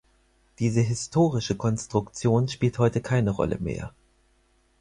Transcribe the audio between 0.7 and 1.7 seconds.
historische